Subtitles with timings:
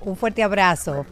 [0.00, 1.04] Un fuerte abrazo.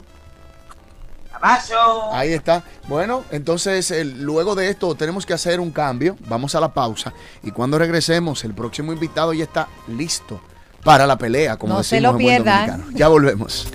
[1.32, 2.12] Abrazo.
[2.12, 2.62] Ahí está.
[2.88, 6.16] Bueno, entonces luego de esto tenemos que hacer un cambio.
[6.28, 7.12] Vamos a la pausa.
[7.42, 10.40] Y cuando regresemos, el próximo invitado ya está listo
[10.84, 12.66] para la pelea, como no decimos se lo en buen pierdan.
[12.66, 12.98] dominicano.
[12.98, 13.66] Ya volvemos.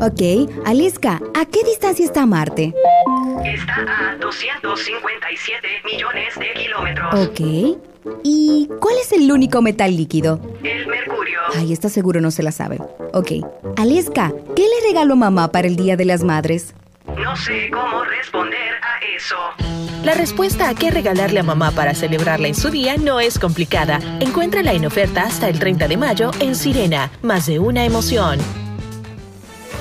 [0.00, 2.72] Ok, Aliska, ¿a qué distancia está Marte?
[3.54, 7.28] Está a 257 millones de kilómetros.
[7.28, 7.40] Ok.
[8.22, 10.40] ¿Y cuál es el único metal líquido?
[10.62, 11.40] El mercurio.
[11.56, 12.78] Ay, está seguro no se la sabe.
[13.12, 13.32] Ok.
[13.76, 16.74] Aliska, ¿qué le regaló mamá para el Día de las Madres?
[17.16, 19.36] No sé cómo responder a eso.
[20.04, 23.98] La respuesta a qué regalarle a mamá para celebrarla en su día no es complicada.
[24.20, 27.10] Encuéntrala en oferta hasta el 30 de mayo en Sirena.
[27.22, 28.38] Más de una emoción.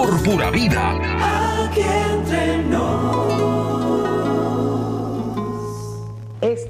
[0.00, 1.30] por pura vida.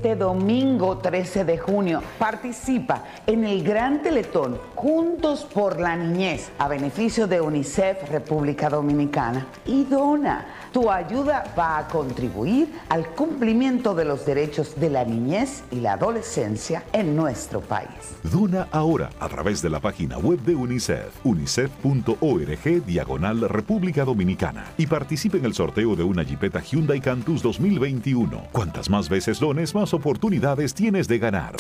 [0.00, 6.68] Este domingo 13 de junio participa en el Gran Teletón Juntos por la Niñez a
[6.68, 10.46] beneficio de UNICEF República Dominicana y dona.
[10.72, 15.94] Tu ayuda va a contribuir al cumplimiento de los derechos de la niñez y la
[15.94, 17.88] adolescencia en nuestro país.
[18.22, 24.86] Dona ahora a través de la página web de UNICEF, unicef.org diagonal República Dominicana y
[24.86, 28.44] participe en el sorteo de una Jeepeta Hyundai Cantus 2021.
[28.52, 31.56] Cuantas más veces dones, más oportunidades tienes de ganar.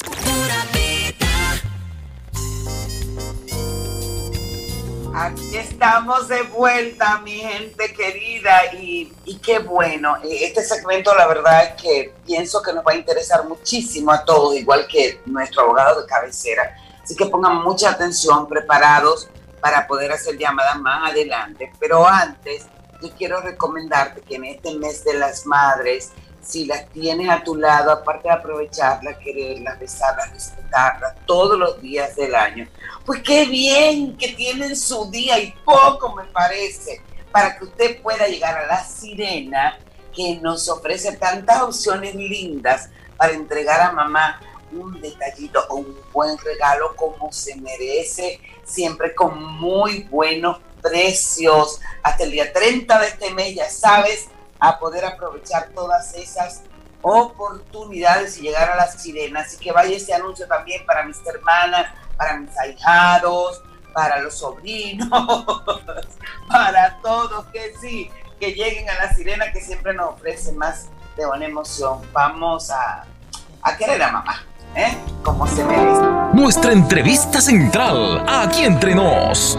[5.12, 10.16] Aquí estamos de vuelta, mi gente querida, y, qué bueno.
[10.22, 14.56] Eh, este segmento, la verdad que pienso que nos va a interesar muchísimo a todos,
[14.56, 16.74] igual que nuestro abogado de cabecera.
[17.02, 19.28] Así que pongan mucha atención, preparados
[19.60, 21.70] para poder hacer llamadas más adelante.
[21.78, 22.66] Pero antes,
[23.02, 27.54] yo quiero recomendarte que en este mes de las madres, si las tienes a tu
[27.54, 32.68] lado, aparte de aprovecharlas, quererlas, besarlas, respetarlas todos los días del año,
[33.04, 38.26] pues qué bien que tienen su día y poco me parece para que usted pueda
[38.26, 39.78] llegar a la sirena
[40.14, 44.40] que nos ofrece tantas opciones lindas para entregar a mamá
[44.72, 51.80] un detallito o un buen regalo como se merece, siempre con muy buenos precios.
[52.02, 54.28] Hasta el día 30 de este mes, ya sabes,
[54.60, 56.62] a poder aprovechar todas esas
[57.02, 59.46] oportunidades y llegar a las sirenas.
[59.46, 63.62] Así que vaya ese anuncio también para mis hermanas, para mis ahijados,
[63.92, 65.08] para los sobrinos,
[66.48, 71.26] para todos que sí, que lleguen a la sirena que siempre nos ofrece más de
[71.26, 72.00] una emoción.
[72.12, 73.04] Vamos a,
[73.62, 74.44] a querer a mamá,
[74.74, 74.96] ¿eh?
[75.24, 76.02] Como se merece.
[76.32, 79.58] Nuestra entrevista central, aquí entre nos.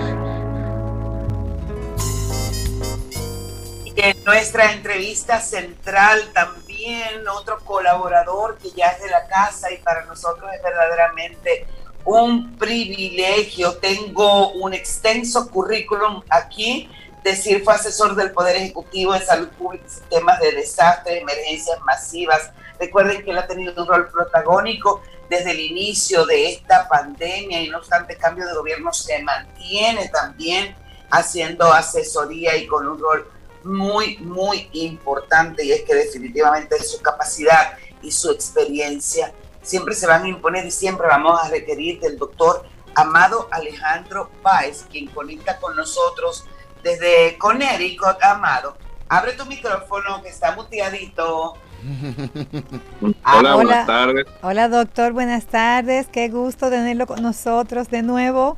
[4.01, 10.05] En nuestra entrevista central también otro colaborador que ya es de la casa y para
[10.05, 11.67] nosotros es verdaderamente
[12.03, 13.77] un privilegio.
[13.77, 16.89] Tengo un extenso currículum aquí.
[17.23, 22.49] Decir fue asesor del Poder Ejecutivo de Salud Pública y Sistemas de Desastres, Emergencias Masivas.
[22.79, 27.69] Recuerden que él ha tenido un rol protagónico desde el inicio de esta pandemia y
[27.69, 30.75] no obstante cambio de gobierno se mantiene también
[31.11, 33.31] haciendo asesoría y con un rol
[33.63, 40.23] muy, muy importante y es que definitivamente su capacidad y su experiencia siempre se van
[40.23, 45.75] a imponer y siempre vamos a requerir del doctor Amado Alejandro Páez, quien conecta con
[45.75, 46.45] nosotros
[46.83, 48.21] desde Connecticut.
[48.21, 48.75] Amado,
[49.07, 51.53] abre tu micrófono que está muteadito.
[53.25, 54.25] hola, buenas tardes.
[54.41, 56.07] Hola, doctor, buenas tardes.
[56.07, 58.57] Qué gusto tenerlo con nosotros de nuevo.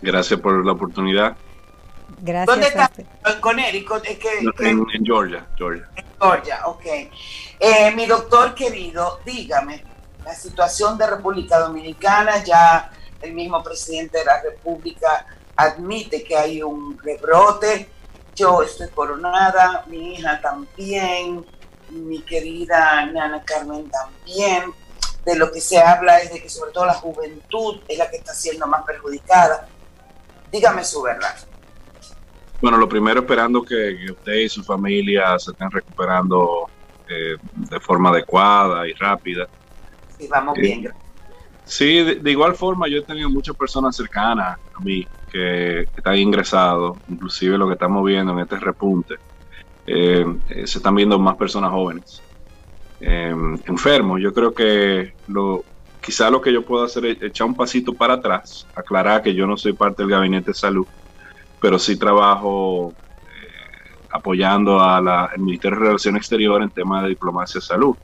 [0.00, 1.36] Gracias por la oportunidad.
[2.20, 2.46] Gracias.
[2.46, 2.90] ¿Dónde está?
[3.30, 4.04] En Connecticut.
[4.04, 4.52] Es que, en,
[4.92, 5.88] en, Georgia, Georgia.
[5.96, 6.84] En Georgia, ok.
[7.58, 9.84] Eh, mi doctor querido, dígame,
[10.24, 12.90] la situación de República Dominicana, ya
[13.22, 15.26] el mismo presidente de la República
[15.56, 17.88] admite que hay un rebrote.
[18.34, 21.44] Yo estoy coronada, mi hija también,
[21.90, 24.72] mi querida Nana Carmen también.
[25.24, 28.16] De lo que se habla es de que sobre todo la juventud es la que
[28.16, 29.68] está siendo más perjudicada.
[30.50, 31.36] Dígame su verdad.
[32.60, 36.66] Bueno, lo primero esperando que, usted y su familia se estén recuperando
[37.08, 39.46] eh, de forma adecuada y rápida.
[40.08, 40.90] Sí, vamos Eh, bien.
[41.64, 46.16] Sí, de, de igual forma yo he tenido muchas personas cercanas a mí que están
[46.18, 49.14] ingresados, inclusive lo que estamos viendo en este repunte,
[49.86, 52.20] eh, eh, se están viendo más personas jóvenes
[53.00, 53.32] eh,
[53.64, 54.20] enfermos.
[54.20, 55.64] Yo creo que lo,
[56.00, 59.46] quizá lo que yo puedo hacer es echar un pasito para atrás, aclarar que yo
[59.46, 60.86] no soy parte del gabinete de salud,
[61.60, 67.66] pero sí trabajo eh, apoyando al Ministerio de Relaciones Exteriores en temas de diplomacia de
[67.66, 67.94] salud.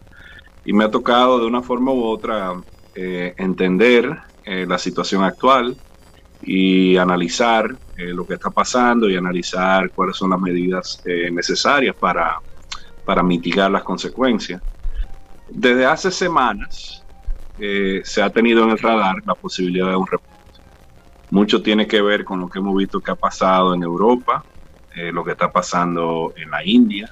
[0.65, 2.55] Y me ha tocado de una forma u otra
[2.95, 5.77] eh, entender eh, la situación actual
[6.43, 11.03] y analizar lo que está pasando y analizar cuáles son las medidas
[11.33, 12.39] necesarias para,
[13.07, 14.61] para mitigar las consecuencias.
[15.49, 17.03] Desde hace semanas
[17.57, 20.36] se ha tenido en el radar la posibilidad de un repunte.
[21.31, 24.45] Mucho tiene que ver con lo que hemos visto que ha pasado en Europa,
[24.95, 27.09] eh, lo que está pasando en la India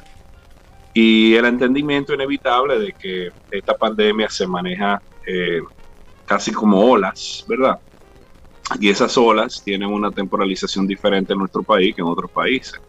[0.95, 5.61] y el entendimiento inevitable de que esta pandemia se maneja eh,
[6.25, 7.77] casi como olas, ¿verdad?
[8.79, 12.81] Y esas olas tienen una temporalización diferente en nuestro país que en otros países.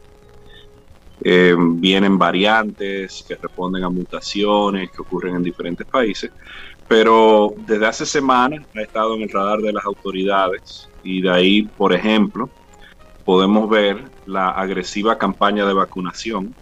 [1.28, 6.32] Eh, vienen variantes que responden a mutaciones que ocurren en diferentes países,
[6.88, 11.64] pero desde hace semanas ha estado en el radar de las autoridades y de ahí,
[11.64, 12.48] por ejemplo,
[13.24, 16.54] podemos ver la agresiva campaña de vacunación,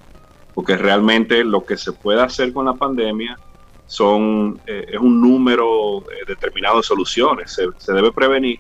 [0.54, 3.38] porque realmente lo que se puede hacer con la pandemia
[3.86, 7.52] son eh, es un número eh, determinado de soluciones.
[7.52, 8.60] Se, se debe prevenir,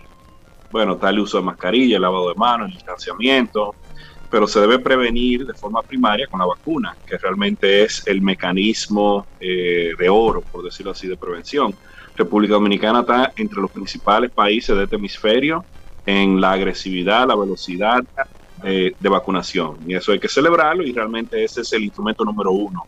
[0.69, 3.73] bueno, tal uso de mascarilla, el lavado de manos, el distanciamiento,
[4.33, 9.27] pero se debe prevenir de forma primaria con la vacuna, que realmente es el mecanismo
[9.39, 11.75] eh, de oro, por decirlo así, de prevención.
[12.15, 15.63] República Dominicana está entre los principales países de este hemisferio
[16.03, 18.03] en la agresividad, la velocidad
[18.63, 19.77] eh, de vacunación.
[19.85, 22.87] Y eso hay que celebrarlo y realmente ese es el instrumento número uno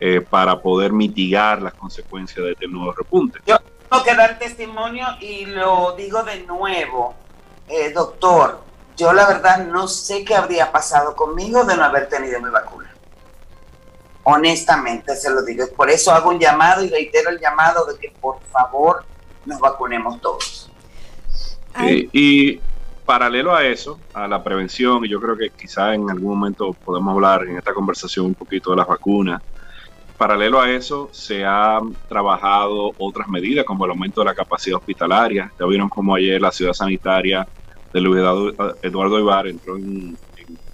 [0.00, 3.40] eh, para poder mitigar las consecuencias de este nuevo repunte.
[3.46, 3.58] Yo
[3.90, 7.14] tengo que dar testimonio y lo digo de nuevo,
[7.94, 8.64] doctor.
[8.96, 12.90] Yo la verdad no sé qué habría pasado conmigo de no haber tenido mi vacuna.
[14.24, 15.66] Honestamente se lo digo.
[15.76, 19.04] Por eso hago un llamado y reitero el llamado de que por favor
[19.44, 20.70] nos vacunemos todos.
[21.82, 22.60] Eh, y
[23.04, 27.14] paralelo a eso, a la prevención, y yo creo que quizá en algún momento podemos
[27.14, 29.42] hablar en esta conversación un poquito de las vacunas.
[30.16, 35.52] Paralelo a eso, se han trabajado otras medidas como el aumento de la capacidad hospitalaria.
[35.60, 37.46] Ya vieron como ayer la ciudad sanitaria
[37.96, 38.22] de Luis
[38.82, 40.14] Eduardo, Ibar entró en,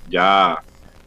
[0.09, 0.59] ya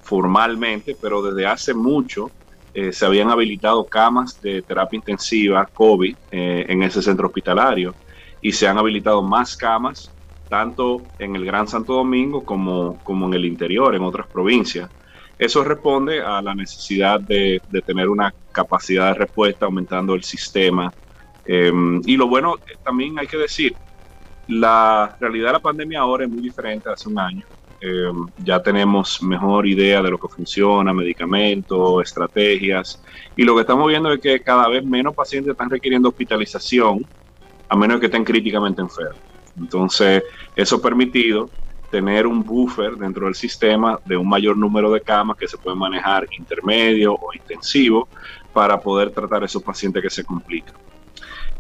[0.01, 2.31] formalmente, pero desde hace mucho
[2.73, 7.97] eh, se habían habilitado camas de terapia intensiva COVID eh, en ese centro hospitalario
[8.41, 10.15] y se han habilitado más camas
[10.47, 14.89] tanto en el Gran Santo Domingo como, como en el interior, en otras provincias.
[15.37, 20.93] Eso responde a la necesidad de, de tener una capacidad de respuesta aumentando el sistema.
[21.45, 21.73] Eh,
[22.05, 23.75] y lo bueno, eh, también hay que decir,
[24.47, 27.45] la realidad de la pandemia ahora es muy diferente de hace un año.
[27.81, 28.11] Eh,
[28.43, 33.01] ya tenemos mejor idea de lo que funciona, medicamentos, estrategias,
[33.35, 37.05] y lo que estamos viendo es que cada vez menos pacientes están requiriendo hospitalización,
[37.67, 39.19] a menos que estén críticamente enfermos.
[39.57, 40.23] Entonces,
[40.55, 41.49] eso ha permitido
[41.91, 45.79] tener un buffer dentro del sistema de un mayor número de camas que se pueden
[45.79, 48.07] manejar intermedio o intensivo
[48.51, 50.75] para poder tratar a esos pacientes que se complican.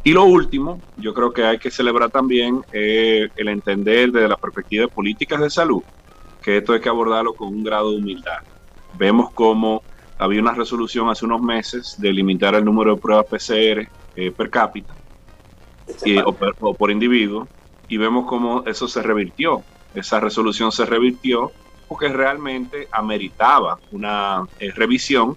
[0.05, 4.37] Y lo último, yo creo que hay que celebrar también eh, el entender desde la
[4.37, 5.81] perspectiva de políticas de salud,
[6.43, 8.37] que esto hay que abordarlo con un grado de humildad.
[8.99, 9.81] Vemos cómo
[10.19, 14.51] había una resolución hace unos meses de limitar el número de pruebas PCR eh, per
[14.51, 14.93] cápita
[16.05, 17.47] y, o, per, o por individuo,
[17.87, 19.63] y vemos cómo eso se revirtió.
[19.95, 21.51] Esa resolución se revirtió
[21.87, 25.35] porque realmente ameritaba una eh, revisión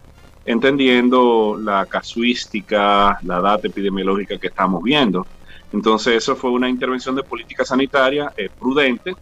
[0.48, 5.26] entendiendo la casuística, la data epidemiológica que estamos viendo.
[5.74, 9.14] Entonces eso fue una intervención de política sanitaria eh, prudente,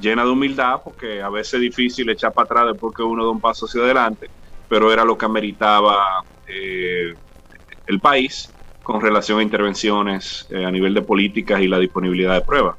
[0.00, 3.30] llena de humildad, porque a veces es difícil echar para atrás después que uno da
[3.30, 4.30] un paso hacia adelante,
[4.70, 7.12] pero era lo que ameritaba eh,
[7.86, 8.50] el país
[8.82, 12.76] con relación a intervenciones eh, a nivel de políticas y la disponibilidad de pruebas.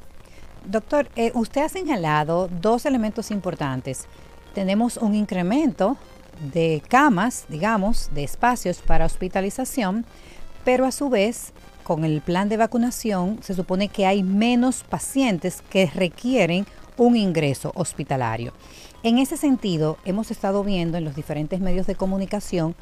[0.64, 4.08] Doctor, usted ha señalado dos elementos importantes.
[4.54, 5.96] Tenemos un incremento
[6.40, 10.04] de camas, digamos, de espacios para hospitalización,
[10.64, 11.52] pero a su vez,
[11.84, 16.66] con el plan de vacunación, se supone que hay menos pacientes que requieren
[16.96, 18.52] un ingreso hospitalario.
[19.02, 22.74] En ese sentido, hemos estado viendo en los diferentes medios de comunicación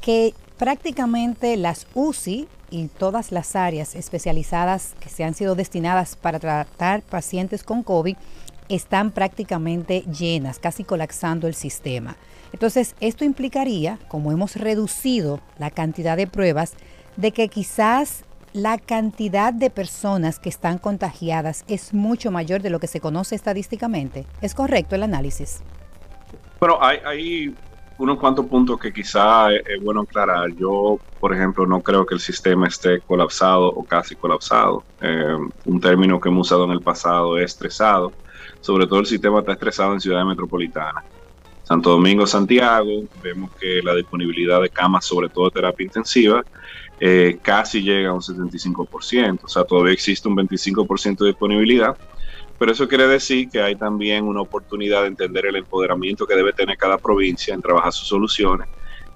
[0.00, 6.38] que prácticamente las UCI y todas las áreas especializadas que se han sido destinadas para
[6.38, 8.16] tratar pacientes con COVID
[8.68, 12.16] están prácticamente llenas, casi colapsando el sistema.
[12.52, 16.74] Entonces, esto implicaría, como hemos reducido la cantidad de pruebas,
[17.16, 22.80] de que quizás la cantidad de personas que están contagiadas es mucho mayor de lo
[22.80, 24.26] que se conoce estadísticamente.
[24.40, 25.62] ¿Es correcto el análisis?
[26.58, 27.54] Bueno, hay, hay
[27.98, 30.50] unos cuantos puntos que quizá es, bueno aclarar.
[30.54, 34.84] Yo, por ejemplo, no creo que el sistema esté colapsado o casi colapsado.
[35.00, 38.12] Eh, un término que hemos usado en el pasado es estresado.
[38.60, 41.04] Sobre todo el sistema está estresado en ciudades metropolitanas.
[41.66, 46.44] Santo Domingo, Santiago, vemos que la disponibilidad de camas, sobre todo de terapia intensiva,
[47.00, 49.40] eh, casi llega a un 75%.
[49.42, 51.96] O sea, todavía existe un 25% de disponibilidad.
[52.56, 56.52] Pero eso quiere decir que hay también una oportunidad de entender el empoderamiento que debe
[56.52, 58.68] tener cada provincia en trabajar sus soluciones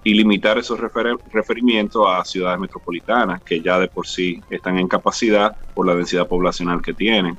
[0.02, 4.88] y limitar esos refer referimientos a ciudades metropolitanas que ya de por sí están en
[4.88, 7.38] capacidad por la densidad poblacional que tienen.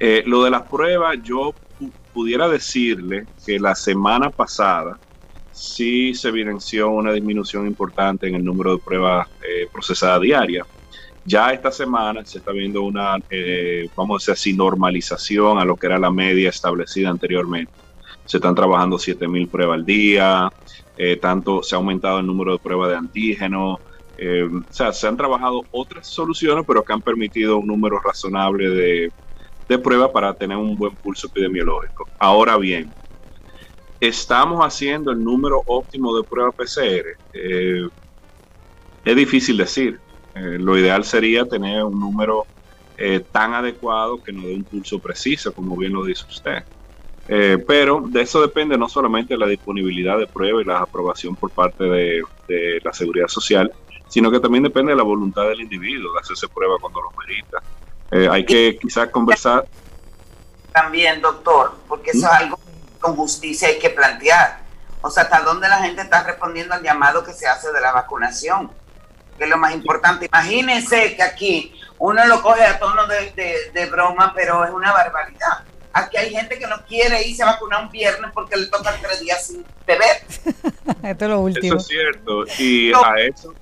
[0.00, 1.54] Eh, lo de las pruebas, yo
[2.14, 4.98] pudiera decirle que la semana pasada
[5.50, 10.66] sí se evidenció una disminución importante en el número de pruebas eh, procesadas diarias.
[11.24, 15.76] Ya esta semana se está viendo una, eh, vamos a decir así, normalización a lo
[15.76, 17.72] que era la media establecida anteriormente.
[18.24, 20.48] Se están trabajando 7.000 pruebas al día,
[20.96, 23.78] eh, tanto se ha aumentado el número de pruebas de antígenos,
[24.16, 28.70] eh, o sea, se han trabajado otras soluciones, pero que han permitido un número razonable
[28.70, 29.12] de,
[29.68, 32.08] de pruebas para tener un buen pulso epidemiológico.
[32.18, 32.92] Ahora bien,
[34.00, 37.16] estamos haciendo el número óptimo de pruebas PCR.
[37.32, 37.88] Eh,
[39.04, 40.00] es difícil decir.
[40.34, 42.46] Eh, lo ideal sería tener un número
[42.96, 46.58] eh, tan adecuado que nos dé un pulso preciso, como bien lo dice usted.
[47.26, 51.84] Pero de eso depende no solamente la disponibilidad de pruebas y la aprobación por parte
[51.84, 53.72] de, de, la seguridad social,
[54.06, 57.62] sino que también depende de la voluntad del individuo de hacerse prueba cuando lo merita.
[58.10, 59.66] Eh, hay que quizás conversar.
[60.72, 62.58] También, doctor, porque eso es algo
[63.00, 64.60] con justicia hay que plantear.
[65.02, 67.92] O sea, hasta dónde la gente está respondiendo al llamado que se hace de la
[67.92, 68.70] vacunación,
[69.36, 70.26] que es lo más importante.
[70.26, 74.92] Imagínense que aquí uno lo coge a tono de, de, de broma, pero es una
[74.92, 75.64] barbaridad.
[75.92, 79.20] Aquí hay gente que no quiere irse a vacunar un viernes porque le tocan tres
[79.20, 80.24] días sin beber.
[81.02, 81.66] Esto es lo último.
[81.66, 82.44] Eso es cierto.
[82.58, 83.54] Y a eso,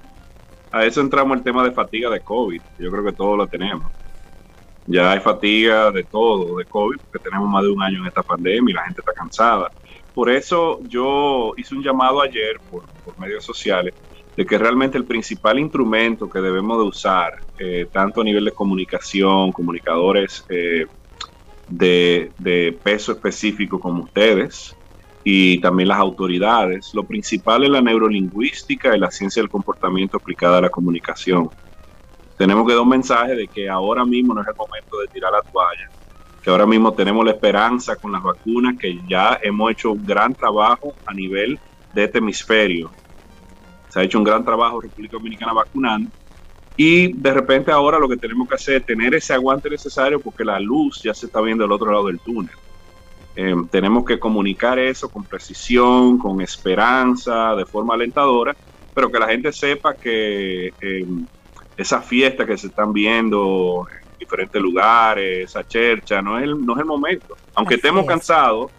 [0.70, 2.62] a eso entramos el tema de fatiga de COVID.
[2.78, 3.90] Yo creo que todos lo tenemos.
[4.86, 8.22] Ya hay fatiga de todo, de COVID, porque tenemos más de un año en esta
[8.22, 9.70] pandemia y la gente está cansada.
[10.14, 12.84] Por eso yo hice un llamado ayer por,
[13.18, 13.94] medios sociales
[14.36, 18.52] de que realmente el principal instrumento que debemos de usar, eh, tanto a nivel de
[18.52, 20.86] comunicación, comunicadores eh,
[21.68, 24.76] de, peso específico como ustedes
[25.24, 30.58] y también las autoridades, lo principal es la neurolingüística y la ciencia del comportamiento aplicada
[30.58, 31.48] a la comunicación.
[32.42, 35.30] Tenemos que dar un mensaje de que ahora mismo no es el momento de tirar
[35.30, 35.88] la toalla,
[36.42, 40.34] que ahora mismo tenemos la esperanza con las vacunas, que ya hemos hecho un gran
[40.34, 41.56] trabajo a nivel
[41.94, 42.90] de este hemisferio.
[43.90, 46.10] Se ha hecho un gran trabajo República Dominicana vacunando
[46.76, 50.44] y de repente ahora lo que tenemos que hacer es tener ese aguante necesario porque
[50.44, 52.56] la luz ya se está viendo del otro lado del túnel.
[53.36, 58.56] Eh, tenemos que comunicar eso con precisión, con esperanza, de forma alentadora,
[58.92, 61.06] pero que la gente sepa que eh,
[61.76, 66.74] esas fiestas que se están viendo en diferentes lugares, esa chercha, no es el, no
[66.74, 67.36] es el momento.
[67.54, 68.08] Aunque Así estemos es.
[68.08, 68.70] cansados,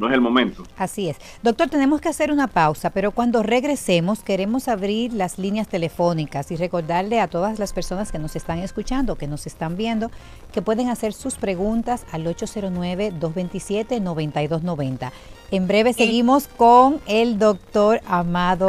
[0.00, 0.64] no es el momento.
[0.76, 1.16] Así es.
[1.42, 6.56] Doctor, tenemos que hacer una pausa, pero cuando regresemos queremos abrir las líneas telefónicas y
[6.56, 10.10] recordarle a todas las personas que nos están escuchando, que nos están viendo,
[10.52, 15.12] que pueden hacer sus preguntas al 809-227-9290.
[15.50, 18.68] En breve seguimos con el doctor Amado.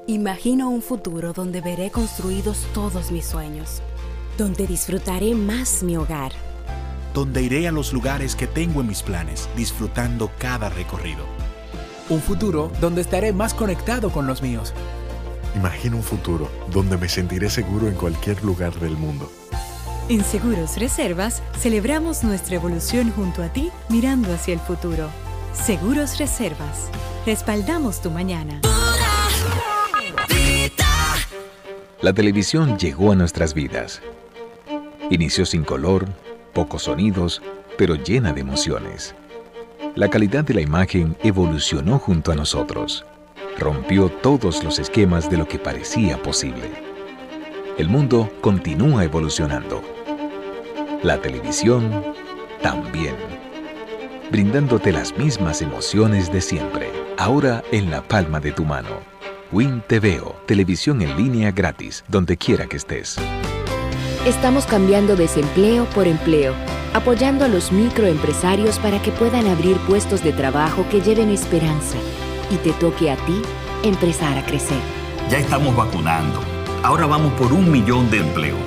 [0.07, 3.83] Imagino un futuro donde veré construidos todos mis sueños,
[4.39, 6.33] donde disfrutaré más mi hogar.
[7.15, 11.25] Donde iré a los lugares que tengo en mis planes, disfrutando cada recorrido.
[12.09, 14.75] Un futuro donde estaré más conectado con los míos.
[15.55, 19.31] Imagino un futuro donde me sentiré seguro en cualquier lugar del mundo.
[20.09, 25.09] En Seguros Reservas celebramos nuestra evolución junto a ti mirando hacia el futuro.
[25.53, 26.91] Seguros Reservas.
[27.27, 28.61] Respaldamos tu mañana.
[32.01, 34.01] La televisión llegó a nuestras vidas.
[35.11, 36.09] Inició sin color,
[36.55, 37.43] pocos sonidos,
[37.77, 39.15] pero llena de emociones.
[39.97, 43.05] La calidad de la imagen evolucionó junto a nosotros.
[43.61, 46.71] Rompió todos los esquemas de lo que parecía posible.
[47.77, 49.83] El mundo continúa evolucionando.
[51.03, 52.03] La televisión
[52.63, 53.15] también.
[54.31, 59.03] Brindándote las mismas emociones de siempre, ahora en la palma de tu mano.
[59.53, 63.19] Win TVO, televisión en línea gratis, donde quiera que estés.
[64.25, 66.55] Estamos cambiando desempleo por empleo,
[66.95, 71.99] apoyando a los microempresarios para que puedan abrir puestos de trabajo que lleven esperanza
[72.51, 73.43] y te toque a ti
[73.83, 74.81] empezar a crecer.
[75.31, 76.41] Ya estamos vacunando.
[76.83, 78.59] Ahora vamos por un millón de empleos.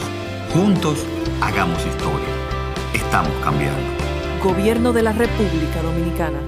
[0.54, 1.00] Juntos,
[1.42, 2.28] hagamos historia.
[2.94, 3.82] Estamos cambiando.
[4.44, 6.40] Gobierno de la República Dominicana.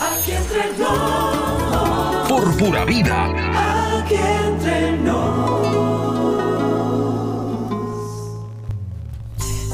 [0.00, 2.28] Aquí entre nos.
[2.28, 3.26] Por pura vida.
[3.98, 4.92] Aquí entre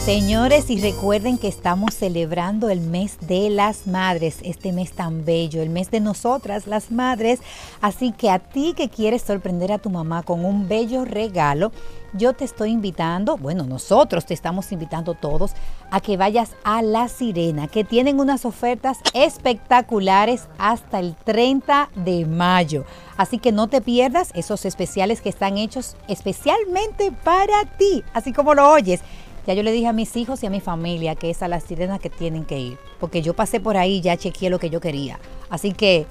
[0.06, 5.62] Señores, y recuerden que estamos celebrando el mes de las madres, este mes tan bello,
[5.62, 7.40] el mes de nosotras, las madres.
[7.80, 11.72] Así que a ti que quieres sorprender a tu mamá con un bello regalo,
[12.12, 15.54] yo te estoy invitando, bueno, nosotros te estamos invitando todos
[15.90, 22.26] a que vayas a La Sirena, que tienen unas ofertas espectaculares hasta el 30 de
[22.26, 22.84] mayo.
[23.16, 28.54] Así que no te pierdas esos especiales que están hechos especialmente para ti, así como
[28.54, 29.00] lo oyes.
[29.46, 31.60] Ya yo le dije a mis hijos y a mi familia que es a la
[31.60, 34.70] sirena que tienen que ir, porque yo pasé por ahí y ya chequeé lo que
[34.70, 35.20] yo quería.
[35.50, 36.06] Así que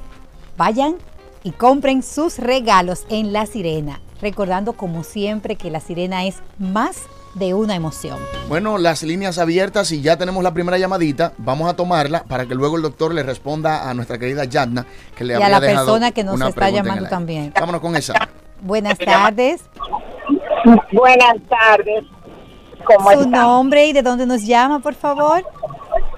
[0.58, 0.96] vayan
[1.44, 7.04] y compren sus regalos en la sirena, recordando como siempre que la sirena es más
[7.36, 8.18] de una emoción.
[8.48, 11.34] Bueno, las líneas abiertas y ya tenemos la primera llamadita.
[11.38, 15.26] Vamos a tomarla para que luego el doctor le responda a nuestra querida Yadna, que
[15.26, 17.54] le y a había la dejado persona que nos está llamando también.
[17.54, 18.14] Vámonos con esa.
[18.62, 19.64] Buenas tardes.
[20.94, 22.06] Buenas tardes.
[22.86, 23.42] ¿Cómo Su está?
[23.42, 25.44] nombre y de dónde nos llama, por favor.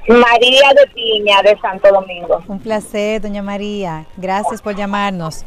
[0.08, 2.42] María de Piña, de Santo Domingo.
[2.48, 4.06] Un placer, doña María.
[4.16, 5.46] Gracias por llamarnos.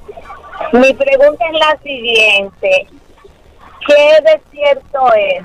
[0.72, 2.86] Mi pregunta es la siguiente.
[3.86, 5.44] ¿Qué de cierto es?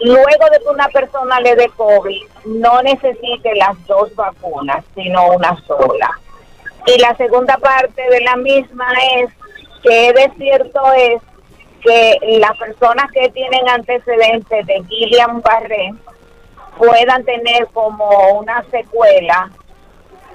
[0.00, 5.56] Luego de que una persona le dé COVID, no necesite las dos vacunas, sino una
[5.66, 6.10] sola.
[6.86, 9.30] Y la segunda parte de la misma es
[9.82, 11.22] que de cierto es
[11.82, 15.94] que las personas que tienen antecedentes de Guillain-Barré
[16.76, 19.50] puedan tener como una secuela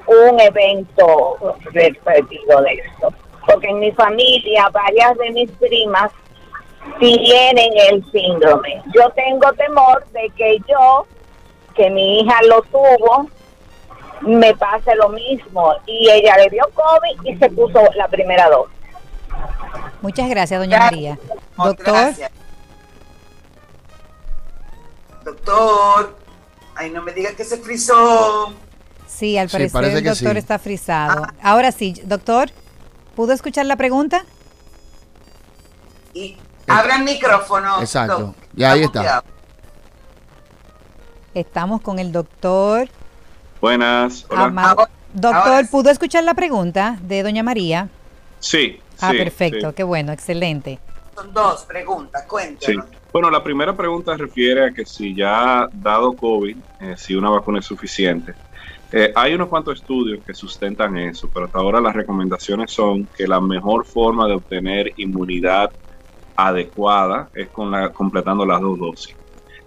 [0.07, 1.37] un evento
[1.71, 3.13] repetido de esto.
[3.45, 6.11] Porque en mi familia, varias de mis primas
[6.99, 8.81] tienen el síndrome.
[8.93, 11.05] Yo tengo temor de que yo,
[11.75, 13.27] que mi hija lo tuvo,
[14.21, 15.73] me pase lo mismo.
[15.85, 18.75] Y ella le dio COVID y se puso la primera dosis.
[20.01, 21.19] Muchas gracias, doña María.
[21.57, 22.31] Doctor, Gracias.
[25.23, 26.17] Doctor,
[26.75, 28.53] ay, no me diga que se frizó.
[29.07, 30.37] sí, al Sí, parecer parece el doctor sí.
[30.39, 31.27] está frisado.
[31.43, 32.49] Ahora sí, doctor,
[33.15, 34.25] ¿pudo escuchar la pregunta?
[36.13, 36.37] Y
[36.67, 37.79] abra el micrófono.
[37.81, 38.17] Exacto.
[38.19, 38.35] doc.
[38.53, 39.23] Ya ahí Está.
[41.33, 42.89] Estamos con el doctor
[43.61, 44.25] Buenas.
[44.29, 44.45] Hola.
[44.45, 44.89] Amado.
[45.13, 45.67] Doctor.
[45.69, 47.89] ¿pudo escuchar la pregunta de doña María?
[48.39, 48.81] Sí.
[49.01, 49.75] Ah, sí, perfecto, sí.
[49.75, 50.79] qué bueno, excelente.
[51.15, 52.27] Son dos preguntas, Sí.
[52.29, 52.85] cuéntanos.
[53.11, 57.59] Bueno, la primera pregunta refiere a que si ya dado COVID, eh, si una vacuna
[57.59, 58.35] es suficiente.
[58.93, 63.27] Eh, hay unos cuantos estudios que sustentan eso, pero hasta ahora las recomendaciones son que
[63.27, 65.69] la mejor forma de obtener inmunidad
[66.35, 69.15] adecuada es con la, completando las dos dosis.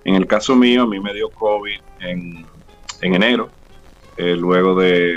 [0.04, 2.46] En el caso mío, a mí me dio COVID en,
[3.00, 3.50] en enero,
[4.16, 5.14] eh, luego de,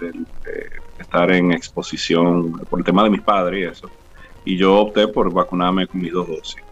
[0.00, 0.12] de-
[0.44, 0.70] de
[1.14, 3.90] estar en exposición por el tema de mis padres y eso.
[4.44, 6.62] Y yo opté por vacunarme con mis dos dosis.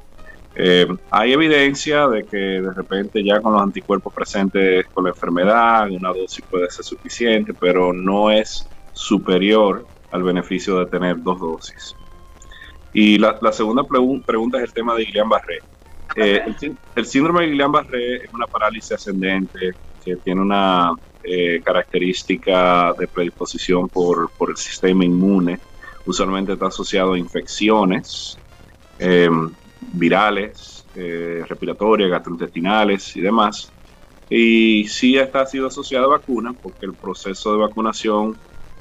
[0.55, 5.89] Eh, hay evidencia de que de repente ya con los anticuerpos presentes con la enfermedad,
[5.91, 11.95] una dosis puede ser suficiente, pero no es superior al beneficio de tener dos dosis.
[12.93, 15.59] Y la, segunda pregun- pregunta es el tema de Guillain-Barré.
[16.17, 19.71] Eh, el, el síndrome de Guillain-Barré es una parálisis ascendente
[20.05, 20.93] que tiene una
[21.25, 25.59] eh, característica de predisposición por, por el sistema inmune.
[26.05, 28.39] Usualmente está asociado a infecciones
[28.99, 29.29] eh,
[29.93, 33.73] virales, eh, respiratorias, gastrointestinales y demás.
[34.29, 38.37] Y sí está sido asociado a vacunas porque el proceso de vacunación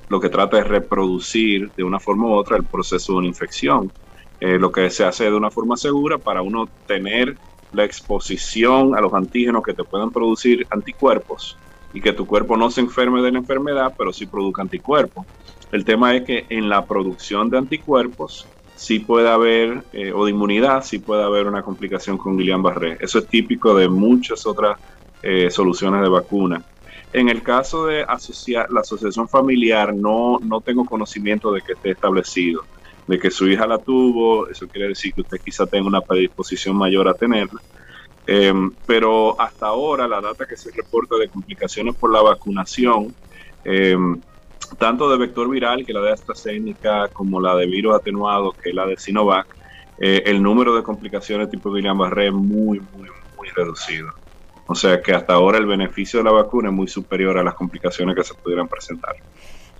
[0.10, 3.92] lo que trata es reproducir de una forma u otra el proceso de una infección.
[4.40, 7.38] Eh, lo que se hace de una forma segura para uno tener
[7.72, 11.58] la exposición a los antígenos que te pueden producir anticuerpos
[11.94, 15.26] y que tu cuerpo no se enferme de la enfermedad, pero sí produzca anticuerpos.
[15.72, 20.32] El tema es que en la producción de anticuerpos sí puede haber, eh, o de
[20.32, 22.98] inmunidad, sí puede haber una complicación con Guillain-Barré.
[23.00, 24.78] Eso es típico de muchas otras
[25.22, 26.66] eh, soluciones de vacuna.
[27.14, 31.92] En el caso de asociar, la asociación familiar, no, no tengo conocimiento de que esté
[31.92, 32.64] establecido.
[33.06, 36.76] De que su hija la tuvo, eso quiere decir que usted quizá tenga una predisposición
[36.78, 37.60] mayor a tenerla.
[38.28, 38.54] Eh,
[38.86, 43.14] pero hasta ahora la data que se reporta de complicaciones por la vacunación,
[43.66, 43.98] eh,
[44.78, 48.76] tanto de vector viral, que la de AstraZeneca, como la de virus atenuado, que es
[48.76, 49.48] la de Sinovac,
[50.00, 54.10] eh, el número de complicaciones tipo Guillain-Barré es muy, muy, muy reducido.
[54.68, 57.56] O sea que hasta ahora el beneficio de la vacuna es muy superior a las
[57.56, 59.16] complicaciones que se pudieran presentar.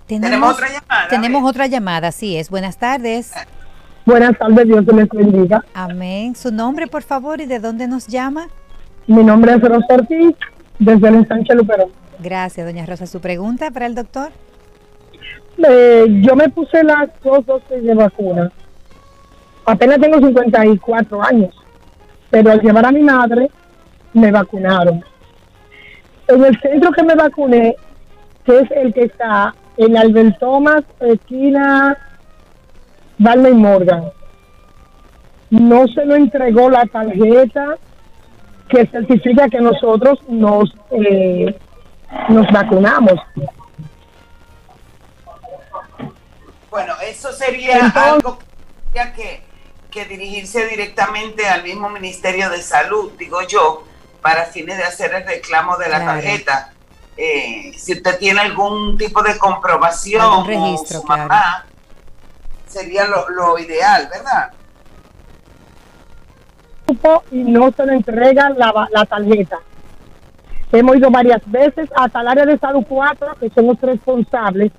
[0.06, 1.08] Tenemos otra llamada.
[1.08, 2.50] Tenemos otra llamada, así es.
[2.50, 3.32] Buenas tardes.
[4.04, 5.64] Buenas tardes, Dios les bendiga.
[5.74, 6.34] Amén.
[6.34, 8.48] Su nombre, por favor, y de dónde nos llama.
[9.06, 10.34] Mi nombre es Rosa Ortiz,
[10.78, 11.90] desde el ensanche Luperón.
[12.18, 13.06] Gracias, doña Rosa.
[13.06, 14.30] ¿Su pregunta para el doctor?
[15.58, 18.50] Eh, yo me puse las dos dosis de vacuna.
[19.66, 21.54] Apenas tengo 54 años,
[22.30, 23.50] pero al llevar a mi madre,
[24.12, 25.04] me vacunaron.
[26.26, 27.76] En el centro que me vacuné,
[28.44, 31.96] que es el que está en Albert Thomas, esquina
[33.22, 34.12] Dalma y Morgan,
[35.50, 37.76] no se lo entregó la tarjeta
[38.68, 41.56] que certifica que nosotros nos eh,
[42.28, 43.20] nos vacunamos.
[46.70, 48.44] Bueno, eso sería algo que
[48.84, 49.42] tendría que,
[49.90, 53.84] que dirigirse directamente al mismo Ministerio de Salud, digo yo,
[54.20, 56.72] para fines de hacer el reclamo de la tarjeta.
[57.16, 61.71] Eh, si usted tiene algún tipo de comprobación registro, o su claro.
[62.72, 64.52] Sería lo, lo ideal, ¿verdad?
[67.30, 69.58] y no se le entrega la, la tarjeta.
[70.72, 74.72] Hemos ido varias veces hasta el área de salud 4, que son los responsables,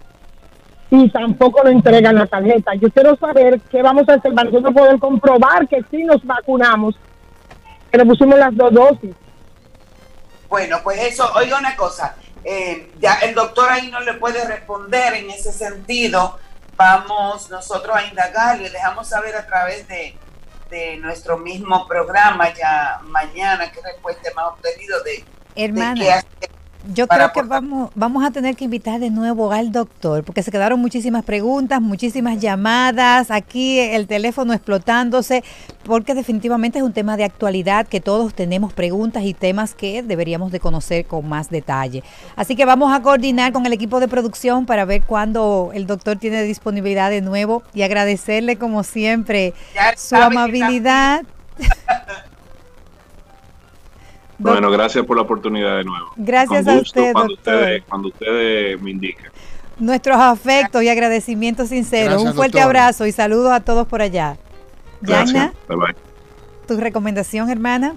[0.90, 2.74] y tampoco lo entregan la tarjeta.
[2.76, 6.96] Yo quiero saber qué vamos a hacer para nosotros poder comprobar que sí nos vacunamos,
[7.92, 9.16] que le pusimos las dos dosis.
[10.50, 15.14] Bueno, pues eso, oiga una cosa, eh, ya el doctor ahí no le puede responder
[15.16, 16.38] en ese sentido.
[16.76, 20.18] Vamos nosotros a indagar y dejamos saber a través de,
[20.70, 25.24] de nuestro mismo programa ya mañana qué respuesta hemos obtenido de, de
[25.56, 26.50] qué Hermana, hacer.
[26.94, 30.52] Yo creo que vamos, vamos a tener que invitar de nuevo al doctor, porque se
[30.52, 35.44] quedaron muchísimas preguntas, muchísimas llamadas, aquí el teléfono explotándose,
[35.84, 40.52] porque definitivamente es un tema de actualidad que todos tenemos preguntas y temas que deberíamos
[40.52, 42.04] de conocer con más detalle.
[42.36, 46.18] Así que vamos a coordinar con el equipo de producción para ver cuándo el doctor
[46.18, 49.54] tiene disponibilidad de nuevo y agradecerle como siempre
[49.96, 51.24] su amabilidad.
[54.38, 56.12] Bueno, gracias por la oportunidad de nuevo.
[56.16, 57.54] Gracias Con a gusto, usted, cuando doctor.
[57.56, 59.32] ustedes, cuando ustedes me indiquen.
[59.80, 62.14] Nuestros afectos y agradecimientos sinceros.
[62.14, 62.68] Gracias, Un fuerte doctor.
[62.78, 64.38] abrazo y saludos a todos por allá.
[65.02, 65.96] Yana, Bye bye.
[66.68, 67.96] tu recomendación, hermana.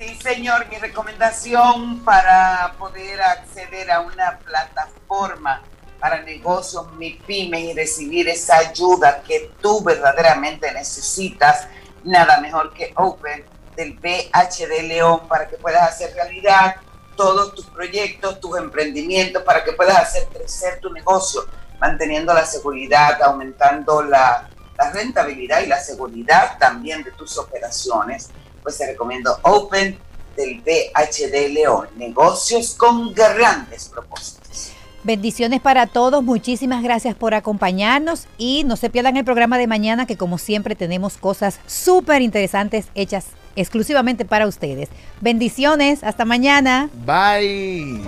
[0.00, 5.62] Sí, señor, mi recomendación para poder acceder a una plataforma
[5.98, 11.66] para negocios MIPYME y recibir esa ayuda que tú verdaderamente necesitas,
[12.04, 13.44] nada mejor que Open
[13.78, 16.76] del BHD León para que puedas hacer realidad
[17.16, 21.46] todos tus proyectos, tus emprendimientos, para que puedas hacer crecer tu negocio,
[21.80, 24.50] manteniendo la seguridad, aumentando la,
[24.92, 28.30] rentabilidad y la seguridad también de tus operaciones
[28.62, 29.98] pues te recomiendo Open
[30.36, 34.70] del BHD León, negocios con grandes propósitos.
[35.02, 36.22] Bendiciones para todos.
[36.22, 40.76] Muchísimas gracias por acompañarnos y no se pierdan el programa de mañana que como siempre
[40.76, 43.26] tenemos cosas súper interesantes hechas
[43.60, 44.88] exclusivamente para ustedes.
[45.20, 46.88] Bendiciones, hasta mañana.
[47.04, 48.00] Bye.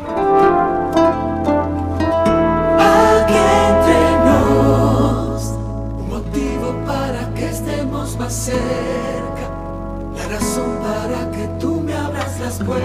[2.79, 9.00] Aquí entre nos, un motivo para que estemos más cerca.